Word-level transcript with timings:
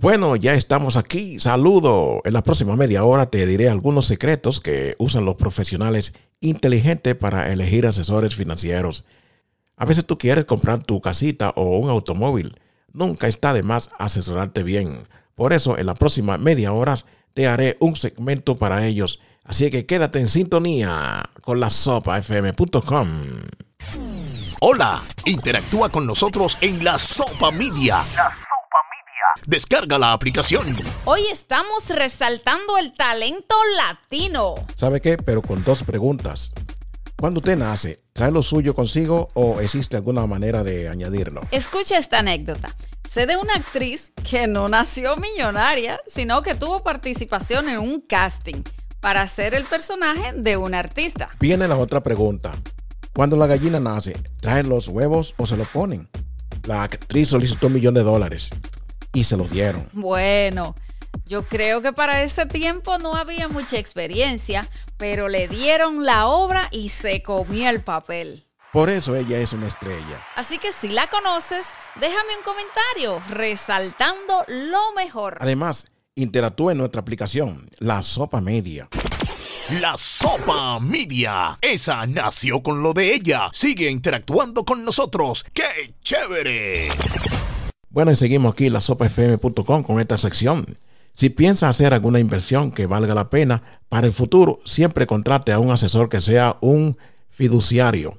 Bueno, 0.00 0.34
ya 0.34 0.54
estamos 0.54 0.96
aquí. 0.96 1.38
Saludo. 1.38 2.22
En 2.24 2.32
la 2.32 2.42
próxima 2.42 2.74
media 2.74 3.04
hora 3.04 3.26
te 3.26 3.44
diré 3.44 3.68
algunos 3.68 4.06
secretos 4.06 4.58
que 4.58 4.96
usan 4.98 5.26
los 5.26 5.36
profesionales 5.36 6.14
inteligentes 6.40 7.14
para 7.16 7.52
elegir 7.52 7.86
asesores 7.86 8.34
financieros. 8.34 9.04
A 9.76 9.84
veces 9.84 10.06
tú 10.06 10.16
quieres 10.16 10.46
comprar 10.46 10.82
tu 10.82 11.02
casita 11.02 11.52
o 11.54 11.76
un 11.76 11.90
automóvil. 11.90 12.58
Nunca 12.94 13.28
está 13.28 13.52
de 13.52 13.62
más 13.62 13.90
asesorarte 13.98 14.62
bien. 14.62 15.02
Por 15.34 15.52
eso, 15.52 15.76
en 15.76 15.84
la 15.84 15.94
próxima 15.94 16.38
media 16.38 16.72
hora 16.72 16.96
te 17.34 17.46
haré 17.46 17.76
un 17.78 17.94
segmento 17.94 18.56
para 18.56 18.86
ellos. 18.86 19.20
Así 19.44 19.70
que 19.70 19.84
quédate 19.84 20.18
en 20.18 20.30
sintonía 20.30 21.24
con 21.42 21.60
la 21.60 21.68
sopafm.com. 21.68 23.08
Hola, 24.62 25.02
interactúa 25.26 25.90
con 25.90 26.06
nosotros 26.06 26.56
en 26.62 26.82
la 26.84 26.98
Sopa 26.98 27.50
Media. 27.50 28.02
Descarga 29.46 29.98
la 29.98 30.12
aplicación. 30.12 30.76
Hoy 31.04 31.22
estamos 31.32 31.88
resaltando 31.88 32.78
el 32.78 32.94
talento 32.94 33.54
latino. 33.76 34.54
¿Sabe 34.74 35.00
qué? 35.00 35.16
Pero 35.16 35.42
con 35.42 35.62
dos 35.64 35.82
preguntas. 35.82 36.52
Cuando 37.16 37.38
usted 37.38 37.56
nace, 37.56 38.02
¿trae 38.12 38.30
lo 38.30 38.42
suyo 38.42 38.74
consigo 38.74 39.28
o 39.34 39.60
existe 39.60 39.96
alguna 39.96 40.26
manera 40.26 40.64
de 40.64 40.88
añadirlo? 40.88 41.42
Escucha 41.50 41.98
esta 41.98 42.20
anécdota. 42.20 42.74
Sé 43.08 43.26
de 43.26 43.36
una 43.36 43.54
actriz 43.54 44.12
que 44.28 44.46
no 44.46 44.68
nació 44.68 45.16
millonaria, 45.16 46.00
sino 46.06 46.42
que 46.42 46.54
tuvo 46.54 46.82
participación 46.82 47.68
en 47.68 47.78
un 47.78 48.00
casting 48.00 48.62
para 49.00 49.26
ser 49.28 49.54
el 49.54 49.64
personaje 49.64 50.32
de 50.34 50.56
un 50.56 50.74
artista. 50.74 51.28
Viene 51.40 51.68
la 51.68 51.76
otra 51.76 52.00
pregunta. 52.02 52.52
Cuando 53.14 53.36
la 53.36 53.46
gallina 53.46 53.80
nace, 53.80 54.12
¿trae 54.40 54.62
los 54.62 54.88
huevos 54.88 55.34
o 55.36 55.46
se 55.46 55.56
los 55.56 55.68
ponen? 55.68 56.08
La 56.64 56.84
actriz 56.84 57.28
solicitó 57.28 57.66
un 57.66 57.74
millón 57.74 57.94
de 57.94 58.02
dólares 58.02 58.50
y 59.12 59.24
se 59.24 59.36
los 59.36 59.50
dieron. 59.50 59.88
Bueno, 59.92 60.74
yo 61.26 61.46
creo 61.46 61.82
que 61.82 61.92
para 61.92 62.22
ese 62.22 62.46
tiempo 62.46 62.98
no 62.98 63.14
había 63.14 63.48
mucha 63.48 63.78
experiencia, 63.78 64.68
pero 64.96 65.28
le 65.28 65.48
dieron 65.48 66.04
la 66.04 66.26
obra 66.26 66.68
y 66.70 66.88
se 66.88 67.22
comió 67.22 67.68
el 67.70 67.82
papel. 67.82 68.44
Por 68.72 68.88
eso 68.88 69.16
ella 69.16 69.38
es 69.38 69.52
una 69.52 69.66
estrella. 69.66 70.24
Así 70.36 70.58
que 70.58 70.72
si 70.72 70.88
la 70.88 71.08
conoces, 71.08 71.64
déjame 71.96 72.36
un 72.36 72.44
comentario 72.44 73.20
resaltando 73.28 74.44
lo 74.46 74.92
mejor. 74.94 75.38
Además, 75.40 75.88
interactúa 76.14 76.72
en 76.72 76.78
nuestra 76.78 77.00
aplicación, 77.00 77.68
La 77.78 78.02
Sopa 78.02 78.40
Media. 78.40 78.88
La 79.80 79.96
Sopa 79.96 80.78
Media. 80.80 81.58
Esa 81.60 82.06
nació 82.06 82.62
con 82.62 82.82
lo 82.82 82.92
de 82.92 83.12
ella. 83.12 83.50
Sigue 83.52 83.90
interactuando 83.90 84.64
con 84.64 84.84
nosotros. 84.84 85.44
¡Qué 85.52 85.94
chévere! 86.02 86.88
Bueno, 87.90 88.12
y 88.12 88.16
seguimos 88.16 88.52
aquí 88.52 88.70
la 88.70 88.80
sopafm.com 88.80 89.82
con 89.82 90.00
esta 90.00 90.16
sección. 90.16 90.64
Si 91.12 91.28
piensa 91.28 91.68
hacer 91.68 91.92
alguna 91.92 92.20
inversión 92.20 92.70
que 92.70 92.86
valga 92.86 93.16
la 93.16 93.30
pena 93.30 93.64
para 93.88 94.06
el 94.06 94.12
futuro, 94.12 94.60
siempre 94.64 95.08
contrate 95.08 95.50
a 95.50 95.58
un 95.58 95.72
asesor 95.72 96.08
que 96.08 96.20
sea 96.20 96.56
un 96.60 96.96
fiduciario. 97.30 98.16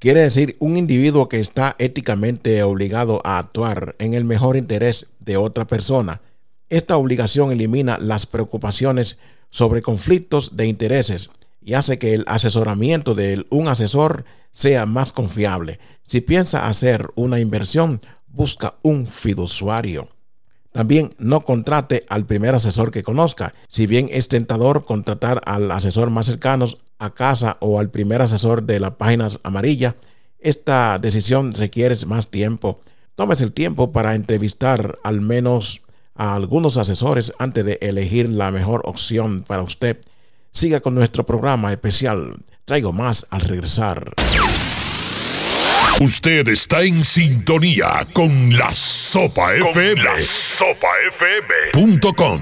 Quiere 0.00 0.22
decir 0.22 0.56
un 0.58 0.76
individuo 0.76 1.28
que 1.28 1.38
está 1.38 1.76
éticamente 1.78 2.64
obligado 2.64 3.22
a 3.24 3.38
actuar 3.38 3.94
en 4.00 4.14
el 4.14 4.24
mejor 4.24 4.56
interés 4.56 5.06
de 5.20 5.36
otra 5.36 5.68
persona. 5.68 6.20
Esta 6.68 6.96
obligación 6.96 7.52
elimina 7.52 7.98
las 7.98 8.26
preocupaciones 8.26 9.20
sobre 9.50 9.82
conflictos 9.82 10.56
de 10.56 10.66
intereses 10.66 11.30
y 11.60 11.74
hace 11.74 12.00
que 12.00 12.14
el 12.14 12.24
asesoramiento 12.26 13.14
de 13.14 13.46
un 13.50 13.68
asesor 13.68 14.24
sea 14.50 14.84
más 14.84 15.12
confiable. 15.12 15.78
Si 16.02 16.20
piensa 16.20 16.66
hacer 16.66 17.08
una 17.14 17.38
inversión, 17.38 18.00
busca 18.32 18.74
un 18.82 19.06
fiduciario. 19.06 20.08
También 20.72 21.14
no 21.18 21.42
contrate 21.42 22.04
al 22.08 22.24
primer 22.24 22.54
asesor 22.54 22.90
que 22.90 23.02
conozca. 23.02 23.54
Si 23.68 23.86
bien 23.86 24.08
es 24.10 24.28
tentador 24.28 24.84
contratar 24.84 25.42
al 25.44 25.70
asesor 25.70 26.10
más 26.10 26.26
cercano 26.26 26.66
a 26.98 27.10
casa 27.10 27.58
o 27.60 27.78
al 27.78 27.90
primer 27.90 28.22
asesor 28.22 28.62
de 28.62 28.80
la 28.80 28.96
página 28.96 29.28
amarilla, 29.42 29.96
esta 30.38 30.98
decisión 30.98 31.52
requiere 31.52 31.94
más 32.06 32.28
tiempo. 32.28 32.80
Tómese 33.14 33.44
el 33.44 33.52
tiempo 33.52 33.92
para 33.92 34.14
entrevistar 34.14 34.98
al 35.04 35.20
menos 35.20 35.82
a 36.14 36.34
algunos 36.34 36.78
asesores 36.78 37.34
antes 37.38 37.64
de 37.64 37.78
elegir 37.82 38.28
la 38.28 38.50
mejor 38.50 38.82
opción 38.86 39.44
para 39.46 39.62
usted. 39.62 40.00
Siga 40.50 40.80
con 40.80 40.94
nuestro 40.94 41.24
programa 41.24 41.72
especial. 41.72 42.36
Traigo 42.64 42.92
más 42.92 43.26
al 43.30 43.42
regresar. 43.42 44.12
Usted 46.02 46.48
está 46.48 46.82
en 46.82 47.04
sintonía 47.04 48.04
con 48.12 48.50
la 48.56 48.74
Sopa 48.74 49.54
FM. 49.54 50.02
La 50.02 50.16
Sopa 50.58 50.88
FM.com. 51.72 52.40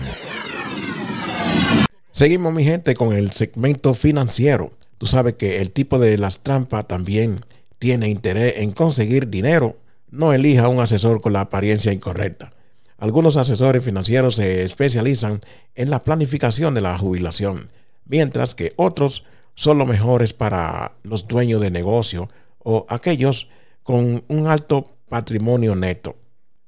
Seguimos, 2.11 2.55
mi 2.55 2.65
gente, 2.65 2.95
con 2.95 3.13
el 3.13 3.33
segmento 3.33 3.93
financiero. 3.93 4.73
Tú 4.97 5.05
sabes 5.05 5.35
que 5.35 5.61
el 5.61 5.73
tipo 5.73 5.99
de 5.99 6.17
las 6.17 6.39
trampas 6.39 6.89
también 6.89 7.45
tiene 7.79 8.09
interés 8.09 8.55
en 8.57 8.73
conseguir 8.73 9.29
dinero. 9.29 9.77
No 10.09 10.33
elija 10.33 10.69
un 10.69 10.81
asesor 10.81 11.21
con 11.21 11.35
la 11.35 11.43
apariencia 11.43 11.93
incorrecta. 11.93 12.53
Algunos 12.97 13.37
asesores 13.37 13.85
financieros 13.85 14.37
se 14.37 14.65
especializan 14.65 15.39
en 15.75 15.91
la 15.91 15.99
planificación 15.99 16.73
de 16.73 16.81
la 16.81 16.97
jubilación, 16.97 17.67
mientras 18.07 18.55
que 18.55 18.73
otros 18.77 19.27
son 19.55 19.77
los 19.77 19.87
mejores 19.87 20.33
para 20.33 20.93
los 21.03 21.29
dueños 21.29 21.61
de 21.61 21.71
negocio 21.71 22.31
o 22.63 22.87
aquellos 22.89 23.49
con 23.83 24.25
un 24.29 24.47
alto 24.47 24.97
patrimonio 25.09 25.75
neto. 25.75 26.17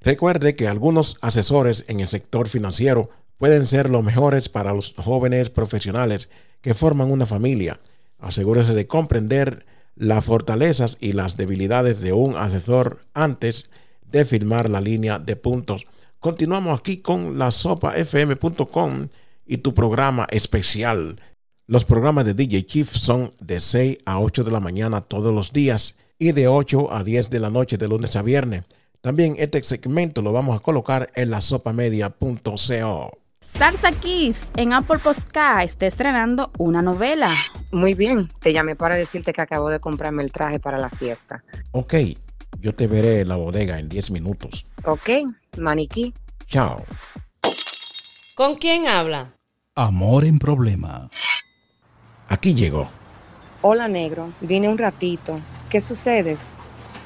Recuerde 0.00 0.56
que 0.56 0.66
algunos 0.66 1.16
asesores 1.20 1.84
en 1.88 2.00
el 2.00 2.08
sector 2.08 2.48
financiero 2.48 3.10
pueden 3.38 3.66
ser 3.66 3.91
los 3.91 4.02
mejores 4.02 4.48
para 4.48 4.72
los 4.72 4.94
jóvenes 4.97 5.50
profesionales 5.50 6.31
que 6.60 6.75
forman 6.75 7.10
una 7.10 7.26
familia. 7.26 7.81
Asegúrese 8.19 8.75
de 8.75 8.86
comprender 8.86 9.66
las 9.94 10.25
fortalezas 10.25 10.97
y 11.00 11.12
las 11.12 11.36
debilidades 11.36 12.00
de 12.00 12.12
un 12.12 12.36
asesor 12.36 13.00
antes 13.14 13.70
de 14.10 14.25
firmar 14.25 14.69
la 14.69 14.81
línea 14.81 15.19
de 15.19 15.36
puntos. 15.36 15.86
Continuamos 16.19 16.78
aquí 16.78 16.98
con 16.98 17.38
la 17.38 17.50
sopafm.com 17.50 19.08
y 19.47 19.58
tu 19.58 19.75
programa 19.75 20.26
especial. 20.31 21.20
Los 21.72 21.86
programas 21.86 22.26
de 22.26 22.34
DJ 22.34 22.66
Chief 22.66 22.86
son 22.86 23.32
de 23.40 23.58
6 23.58 24.00
a 24.04 24.20
8 24.20 24.44
de 24.44 24.50
la 24.50 24.60
mañana 24.60 25.00
todos 25.00 25.32
los 25.32 25.54
días 25.54 25.96
y 26.18 26.32
de 26.32 26.46
8 26.46 26.92
a 26.92 27.02
10 27.02 27.30
de 27.30 27.40
la 27.40 27.48
noche 27.48 27.78
de 27.78 27.88
lunes 27.88 28.14
a 28.14 28.20
viernes. 28.20 28.64
También 29.00 29.36
este 29.38 29.62
segmento 29.62 30.20
lo 30.20 30.32
vamos 30.32 30.54
a 30.54 30.62
colocar 30.62 31.10
en 31.14 31.30
la 31.30 31.40
sopamedia.co. 31.40 33.18
Salsa 33.40 33.90
Kiss 33.92 34.48
en 34.58 34.74
Apple 34.74 34.98
Podcast 34.98 35.62
está 35.62 35.86
estrenando 35.86 36.52
una 36.58 36.82
novela. 36.82 37.30
Muy 37.72 37.94
bien, 37.94 38.28
te 38.40 38.52
llamé 38.52 38.76
para 38.76 38.96
decirte 38.96 39.32
que 39.32 39.40
acabo 39.40 39.70
de 39.70 39.80
comprarme 39.80 40.22
el 40.24 40.30
traje 40.30 40.60
para 40.60 40.76
la 40.76 40.90
fiesta. 40.90 41.42
Ok, 41.70 41.94
yo 42.60 42.74
te 42.74 42.86
veré 42.86 43.20
en 43.20 43.28
la 43.28 43.36
bodega 43.36 43.78
en 43.78 43.88
10 43.88 44.10
minutos. 44.10 44.66
Ok, 44.84 45.08
maniquí. 45.56 46.12
Chao. 46.48 46.84
¿Con 48.34 48.56
quién 48.56 48.88
habla? 48.88 49.32
Amor 49.74 50.26
en 50.26 50.38
problema. 50.38 51.08
Aquí 52.32 52.54
llegó. 52.54 52.88
Hola 53.60 53.88
negro, 53.88 54.32
vine 54.41 54.66
un 54.66 54.78
ratito. 54.78 55.38
¿Qué 55.69 55.82
sucede? 55.82 56.38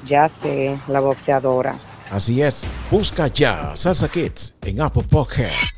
Ya 0.07 0.29
sé, 0.29 0.79
la 0.87 1.01
boxeadora. 1.01 1.75
Así 2.13 2.43
es, 2.43 2.69
busca 2.93 3.27
ya 3.27 3.73
Salsa 3.75 4.09
Kids 4.09 4.55
en 4.63 4.81
Apple 4.81 5.03
Podcast. 5.11 5.75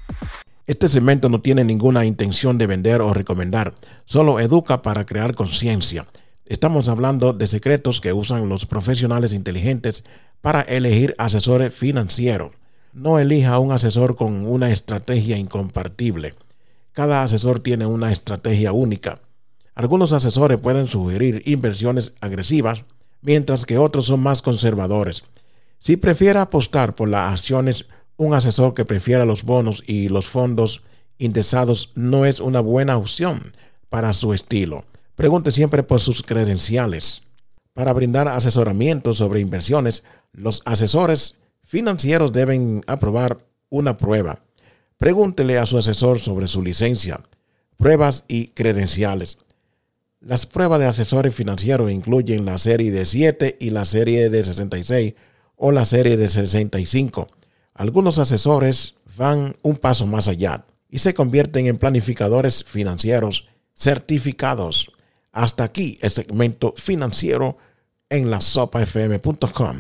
Este 0.67 0.87
segmento 0.87 1.31
no 1.31 1.41
tiene 1.41 1.65
ninguna 1.65 2.05
intención 2.05 2.59
de 2.59 2.67
vender 2.67 3.01
o 3.01 3.15
recomendar, 3.15 3.73
solo 4.05 4.39
educa 4.39 4.83
para 4.83 5.07
crear 5.07 5.35
conciencia. 5.35 6.05
Estamos 6.45 6.91
hablando 6.91 7.33
de 7.33 7.47
secretos 7.47 8.03
que 8.03 8.13
usan 8.13 8.51
los 8.51 8.67
profesionales 8.67 9.33
inteligentes 9.33 10.05
para 10.43 10.61
elegir 10.61 11.15
asesores 11.17 11.73
financieros. 11.73 12.53
No 12.93 13.19
elija 13.19 13.59
un 13.61 13.73
asesor 13.73 14.15
con 14.15 14.47
una 14.47 14.71
estrategia 14.71 15.39
incompartible. 15.39 16.35
Cada 16.93 17.23
asesor 17.23 17.61
tiene 17.61 17.87
una 17.87 18.13
estrategia 18.13 18.73
única. 18.73 19.23
Algunos 19.79 20.13
asesores 20.13 20.61
pueden 20.61 20.89
sugerir 20.89 21.41
inversiones 21.45 22.15
agresivas, 22.21 22.83
mientras 23.23 23.65
que 23.65 23.79
otros 23.79 24.07
son 24.07 24.19
más 24.19 24.43
conservadores. 24.43 25.23
Si 25.79 25.97
prefiere 25.97 26.41
apostar 26.41 26.97
por 26.97 27.09
las 27.09 27.31
acciones 27.31 27.87
un 28.17 28.35
asesor 28.35 28.75
que 28.75 28.85
prefiera 28.85 29.25
los 29.25 29.45
bonos 29.45 29.85
y 29.87 30.09
los 30.09 30.27
fondos 30.27 30.83
indexados 31.17 31.93
no 31.95 32.25
es 32.25 32.41
una 32.41 32.59
buena 32.59 32.97
opción 32.97 33.41
para 33.89 34.13
su 34.15 34.35
estilo. 34.35 34.85
Pregunte 35.15 35.53
siempre 35.53 35.85
por 35.85 36.01
sus 36.01 36.25
credenciales. 36.25 37.29
Para 37.73 37.93
brindar 37.93 38.27
asesoramiento 38.27 39.13
sobre 39.13 39.39
inversiones, 39.39 40.03
los 40.33 40.61
asesores 40.65 41.39
financieros 41.63 42.33
deben 42.33 42.83
aprobar 42.89 43.47
una 43.71 43.97
prueba. 43.97 44.41
Pregúntele 44.97 45.57
a 45.57 45.67
su 45.67 45.79
asesor 45.79 46.19
sobre 46.19 46.49
su 46.49 46.63
licencia, 46.63 47.21
pruebas 47.77 48.25
y 48.27 48.49
credenciales. 48.49 49.39
Las 50.21 50.47
pruebas 50.47 50.81
de 50.81 50.87
asesores 50.87 51.35
financieros 51.35 51.93
incluyen 51.93 52.45
la 52.45 52.59
serie 52.59 52.91
de 52.91 53.07
7 53.07 53.57
y 53.61 53.71
la 53.71 53.85
serie 53.85 54.31
de 54.31 54.43
66 54.43 55.15
o 55.57 55.71
la 55.71 55.85
serie 55.85 56.17
de 56.17 56.29
65. 56.29 57.29
Algunos 57.75 58.19
asesores 58.19 58.97
van 59.17 59.55
un 59.63 59.77
paso 59.77 60.07
más 60.07 60.27
allá 60.27 60.65
y 60.89 60.99
se 60.99 61.15
convierten 61.15 61.67
en 61.67 61.79
planificadores 61.79 62.65
financieros 62.65 63.49
certificados. 63.75 64.91
Hasta 65.31 65.63
aquí 65.63 65.99
el 66.03 66.11
segmento 66.11 66.75
financiero 66.77 67.59
en 68.09 68.31
la 68.31 68.41
sopafm.com. 68.41 69.77